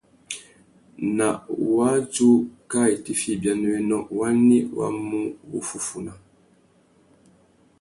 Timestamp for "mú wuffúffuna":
5.07-6.13